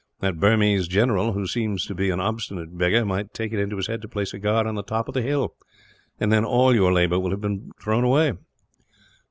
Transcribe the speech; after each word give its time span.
That 0.19 0.39
Burmese 0.39 0.87
general, 0.87 1.33
who 1.33 1.45
seems 1.45 1.85
to 1.85 1.93
be 1.93 2.09
an 2.09 2.19
obstinate 2.19 2.75
beggar, 2.75 3.05
might 3.05 3.35
take 3.35 3.53
it 3.53 3.59
into 3.59 3.77
his 3.77 3.85
head 3.85 4.01
to 4.01 4.07
place 4.07 4.33
a 4.33 4.39
guard 4.39 4.65
on 4.65 4.73
the 4.73 4.81
top 4.81 5.07
of 5.07 5.13
the 5.13 5.21
hill; 5.21 5.53
and 6.19 6.33
then 6.33 6.43
all 6.43 6.73
your 6.73 6.91
labour 6.91 7.19
will 7.19 7.29
have 7.29 7.41
been 7.41 7.71
thrown 7.79 8.03
away." 8.03 8.33